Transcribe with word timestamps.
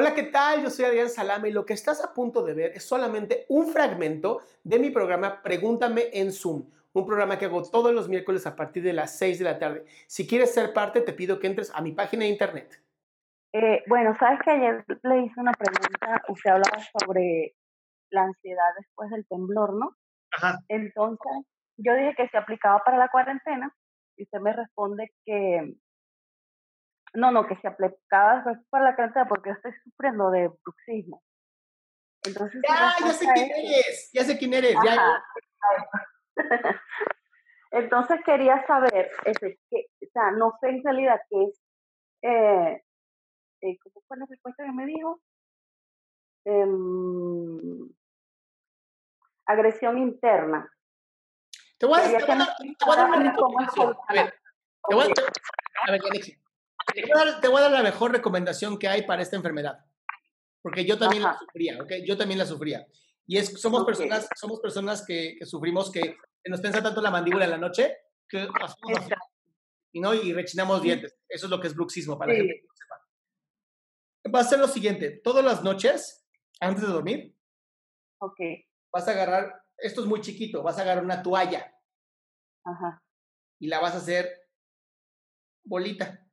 Hola, 0.00 0.14
¿qué 0.14 0.22
tal? 0.22 0.62
Yo 0.62 0.70
soy 0.70 0.84
Adrián 0.84 1.08
Salama 1.08 1.48
y 1.48 1.50
lo 1.50 1.66
que 1.66 1.72
estás 1.72 2.04
a 2.04 2.14
punto 2.14 2.44
de 2.44 2.54
ver 2.54 2.70
es 2.72 2.84
solamente 2.84 3.46
un 3.48 3.66
fragmento 3.66 4.42
de 4.62 4.78
mi 4.78 4.90
programa 4.90 5.42
Pregúntame 5.42 6.04
en 6.12 6.30
Zoom, 6.30 6.70
un 6.92 7.04
programa 7.04 7.36
que 7.36 7.46
hago 7.46 7.68
todos 7.68 7.92
los 7.92 8.08
miércoles 8.08 8.46
a 8.46 8.54
partir 8.54 8.84
de 8.84 8.92
las 8.92 9.18
6 9.18 9.40
de 9.40 9.44
la 9.44 9.58
tarde. 9.58 9.84
Si 10.06 10.24
quieres 10.24 10.54
ser 10.54 10.72
parte, 10.72 11.00
te 11.00 11.12
pido 11.12 11.40
que 11.40 11.48
entres 11.48 11.72
a 11.74 11.80
mi 11.80 11.90
página 11.90 12.22
de 12.22 12.30
internet. 12.30 12.80
Eh, 13.52 13.82
bueno, 13.88 14.16
sabes 14.20 14.38
que 14.44 14.52
ayer 14.52 14.84
le 15.02 15.22
hice 15.22 15.40
una 15.40 15.50
pregunta, 15.50 16.22
usted 16.28 16.50
hablaba 16.50 16.78
sobre 17.00 17.56
la 18.10 18.22
ansiedad 18.22 18.68
después 18.78 19.10
del 19.10 19.26
temblor, 19.26 19.74
¿no? 19.74 19.96
Ajá. 20.30 20.60
Entonces, 20.68 21.44
yo 21.76 21.92
dije 21.96 22.14
que 22.16 22.28
se 22.28 22.38
aplicaba 22.38 22.84
para 22.84 22.98
la 22.98 23.08
cuarentena 23.08 23.74
y 24.16 24.22
usted 24.22 24.38
me 24.38 24.52
responde 24.52 25.10
que 25.24 25.74
no, 27.14 27.30
no, 27.30 27.46
que 27.46 27.56
se 27.56 27.68
aplicaba 27.68 28.36
después 28.36 28.58
para 28.70 28.84
la 28.84 28.94
cuarentena 28.94 29.26
porque 29.28 29.50
yo 29.50 29.54
estoy 29.54 29.72
sufriendo 29.84 30.30
de 30.30 30.48
bruxismo. 30.48 31.22
Entonces, 32.24 32.60
ya, 32.68 32.94
ya 33.00 33.12
sé 33.12 33.26
quién 33.32 33.50
eres, 33.50 34.10
ya 34.12 34.24
sé 34.24 34.38
quién 34.38 34.54
eres, 34.54 34.74
ya. 34.84 35.24
Entonces 37.70 38.20
quería 38.24 38.66
saber, 38.66 39.10
ese, 39.24 39.58
que, 39.70 39.86
o 40.02 40.10
sea, 40.12 40.30
no 40.32 40.56
sé 40.60 40.68
en 40.70 40.82
realidad 40.82 41.20
qué 41.28 41.44
es, 41.44 41.62
eh, 42.22 42.82
eh, 43.60 43.78
¿cómo 43.82 44.02
fue 44.06 44.16
la 44.16 44.26
respuesta 44.26 44.64
que 44.64 44.72
me 44.72 44.86
dijo? 44.86 45.20
Eh, 46.46 46.66
agresión 49.46 49.98
interna. 49.98 50.70
Te 51.78 51.86
voy 51.86 52.00
a, 52.00 52.02
decir, 52.02 52.18
te 52.26 52.84
voy 52.84 52.94
a 52.94 52.96
dar 52.96 53.10
una 53.10 53.30
recomendación. 53.30 53.96
A 54.08 54.12
ver, 54.12 54.34
te 54.88 54.94
voy 54.94 55.04
a, 55.04 55.88
a 55.88 55.92
ver, 55.92 56.00
te 57.40 57.48
voy 57.48 57.58
a 57.58 57.62
dar 57.62 57.72
la 57.72 57.82
mejor 57.82 58.12
recomendación 58.12 58.78
que 58.78 58.88
hay 58.88 59.02
para 59.02 59.22
esta 59.22 59.36
enfermedad. 59.36 59.78
Porque 60.62 60.84
yo 60.84 60.98
también 60.98 61.22
la 61.22 61.38
sufría, 61.38 61.82
¿ok? 61.82 61.92
Yo 62.06 62.16
también 62.16 62.38
la 62.38 62.46
sufría. 62.46 62.86
Y 63.26 63.36
es, 63.36 63.60
somos 63.60 63.84
personas, 63.84 64.28
somos 64.36 64.60
personas 64.60 65.04
que, 65.06 65.36
que 65.38 65.46
sufrimos 65.46 65.90
que 65.92 66.16
nos 66.46 66.62
tensa 66.62 66.82
tanto 66.82 67.00
la 67.00 67.10
mandíbula 67.10 67.44
en 67.44 67.50
la 67.52 67.58
noche 67.58 67.96
que 68.28 68.40
hacemos 68.40 68.98
así, 68.98 69.10
y, 69.92 70.00
¿no? 70.00 70.14
y 70.14 70.32
rechinamos 70.32 70.82
dientes. 70.82 71.16
Eso 71.28 71.46
es 71.46 71.50
lo 71.50 71.60
que 71.60 71.68
es 71.68 71.74
bruxismo 71.74 72.18
para 72.18 72.32
la 72.32 72.38
gente 72.38 72.54
que 72.54 72.66
no 72.66 72.74
sepa. 72.74 74.34
Va 74.34 74.40
a 74.40 74.44
ser 74.44 74.58
lo 74.58 74.68
siguiente, 74.68 75.20
todas 75.24 75.44
las 75.44 75.62
noches, 75.62 76.26
antes 76.60 76.82
de 76.82 76.88
dormir, 76.88 77.34
okay. 78.18 78.66
vas 78.92 79.08
a 79.08 79.12
agarrar, 79.12 79.62
esto 79.78 80.02
es 80.02 80.06
muy 80.06 80.20
chiquito, 80.20 80.62
vas 80.62 80.78
a 80.78 80.82
agarrar 80.82 81.04
una 81.04 81.22
toalla 81.22 81.72
Ajá. 82.64 83.02
y 83.58 83.68
la 83.68 83.80
vas 83.80 83.94
a 83.94 83.98
hacer 83.98 84.28
bolita. 85.64 86.27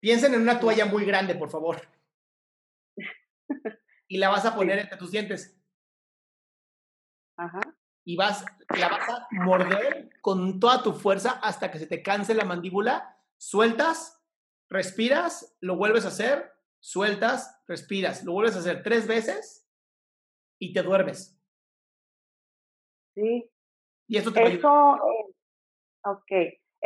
Piensen 0.00 0.34
en 0.34 0.42
una 0.42 0.60
toalla 0.60 0.86
muy 0.86 1.04
grande, 1.04 1.34
por 1.34 1.50
favor. 1.50 1.80
y 4.08 4.18
la 4.18 4.28
vas 4.28 4.44
a 4.44 4.54
poner 4.54 4.78
entre 4.78 4.96
tus 4.96 5.10
dientes. 5.10 5.58
Ajá 7.36 7.60
y 8.06 8.14
vas, 8.14 8.44
la 8.78 8.88
vas 8.88 9.08
a 9.08 9.28
morder 9.32 10.08
con 10.20 10.60
toda 10.60 10.82
tu 10.82 10.92
fuerza 10.92 11.32
hasta 11.42 11.72
que 11.72 11.80
se 11.80 11.88
te 11.88 12.02
canse 12.02 12.34
la 12.34 12.44
mandíbula, 12.44 13.18
sueltas, 13.36 14.24
respiras, 14.70 15.56
lo 15.60 15.76
vuelves 15.76 16.04
a 16.04 16.08
hacer, 16.08 16.52
sueltas, 16.78 17.60
respiras, 17.66 18.24
lo 18.24 18.32
vuelves 18.32 18.54
a 18.54 18.60
hacer 18.60 18.84
tres 18.84 19.08
veces 19.08 19.68
y 20.60 20.72
te 20.72 20.84
duermes. 20.84 21.36
Sí. 23.16 23.50
Y 24.06 24.16
eso 24.16 24.32
te 24.32 24.40
va 24.40 24.50
eh, 24.50 25.34
ok. 26.04 26.32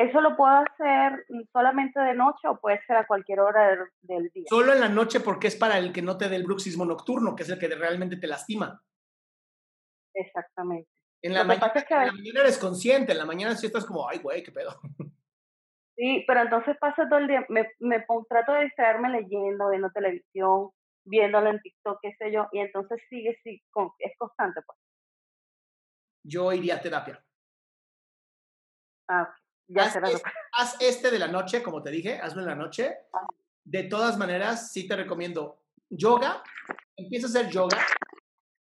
¿Eso 0.01 0.23
lo 0.23 0.35
puedo 0.35 0.55
hacer 0.55 1.27
solamente 1.53 2.01
de 2.01 2.15
noche 2.15 2.49
o 2.49 2.59
puede 2.59 2.81
ser 2.87 2.97
a 2.97 3.07
cualquier 3.07 3.41
hora 3.41 3.77
del, 4.01 4.31
día? 4.31 4.45
Solo 4.49 4.73
en 4.73 4.81
la 4.81 4.89
noche 4.89 5.21
porque 5.21 5.49
es 5.49 5.57
para 5.57 5.77
el 5.77 5.93
que 5.93 6.01
no 6.01 6.17
te 6.17 6.31
dé 6.31 6.37
el 6.37 6.45
bruxismo 6.45 6.87
nocturno, 6.87 7.37
que 7.37 7.43
es 7.43 7.51
el 7.51 7.59
que 7.59 7.69
realmente 7.69 8.17
te 8.17 8.27
lastima. 8.27 8.83
Exactamente. 10.15 10.89
En 11.23 11.35
la, 11.35 11.45
mañana, 11.45 11.71
eres 12.41 12.57
consciente, 12.57 13.13
en 13.13 13.19
la 13.19 13.27
mañana 13.27 13.55
sí 13.55 13.67
estás 13.67 13.85
como, 13.85 14.09
ay, 14.09 14.21
güey, 14.21 14.43
qué 14.43 14.53
pedo. 14.53 14.81
Sí, 15.97 16.25
pero 16.27 16.41
entonces 16.41 16.79
pasa 16.81 17.07
todo 17.11 17.19
el 17.19 17.29
día, 17.29 17.45
me, 17.51 17.73
me 17.79 18.03
trato 18.27 18.55
de 18.55 18.65
distraerme 18.65 19.11
leyendo, 19.11 19.69
viendo 19.69 19.91
televisión, 19.91 20.71
viéndolo 21.05 21.51
en 21.51 21.61
TikTok, 21.61 21.99
qué 22.01 22.15
sé 22.17 22.33
yo, 22.33 22.49
y 22.53 22.61
entonces 22.61 23.03
sigue, 23.11 23.39
sí, 23.45 23.63
es 23.99 24.13
constante, 24.17 24.63
pues. 24.65 24.79
Yo 26.23 26.51
iría 26.55 26.77
a 26.77 26.81
terapia. 26.81 27.23
Ah, 29.09 29.31
ya 29.71 29.85
haz, 29.85 29.97
este, 29.97 30.31
haz 30.53 30.77
este 30.81 31.11
de 31.11 31.19
la 31.19 31.29
noche, 31.29 31.63
como 31.63 31.83
te 31.83 31.91
dije, 31.91 32.19
hazlo 32.19 32.41
en 32.41 32.49
la 32.49 32.55
noche. 32.55 32.97
De 33.65 33.85
todas 33.85 34.19
maneras, 34.19 34.73
sí 34.73 34.89
te 34.89 34.97
recomiendo 34.97 35.63
yoga. 35.89 36.43
Empieza 36.97 37.27
a 37.27 37.31
hacer 37.31 37.51
yoga 37.51 37.79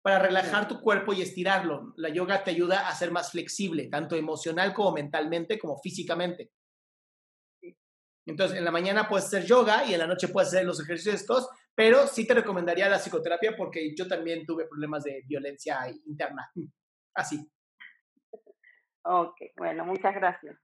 para 0.03 0.19
relajar 0.19 0.69
tu 0.69 0.81
cuerpo 0.81 1.12
y 1.12 1.22
estirarlo. 1.22 1.94
La 1.97 2.10
yoga 2.10 2.44
te 2.44 2.50
ayuda 2.50 2.88
a 2.88 2.94
ser 2.94 3.10
más 3.10 3.31
flexible, 3.31 3.88
tanto 3.88 4.16
emocional 4.16 4.72
como 4.72 4.93
mentalmente, 4.93 5.59
como 5.59 5.78
físicamente. 5.78 6.53
Entonces, 8.26 8.56
en 8.56 8.65
la 8.65 8.71
mañana 8.71 9.09
puedes 9.09 9.26
hacer 9.26 9.44
yoga 9.44 9.84
y 9.84 9.94
en 9.94 9.99
la 9.99 10.06
noche 10.06 10.28
puedes 10.28 10.49
hacer 10.49 10.65
los 10.65 10.81
ejercicios 10.81 11.16
estos, 11.16 11.49
pero 11.75 12.06
sí 12.06 12.26
te 12.26 12.34
recomendaría 12.34 12.88
la 12.88 12.99
psicoterapia 12.99 13.55
porque 13.56 13.94
yo 13.94 14.06
también 14.09 14.47
tuve 14.47 14.66
problemas 14.66 15.05
de 15.05 15.22
violencia 15.26 15.81
interna. 16.06 16.50
Así. 17.15 17.50
Ok, 19.05 19.37
bueno, 19.56 19.84
muchas 19.84 20.15
gracias. 20.15 20.63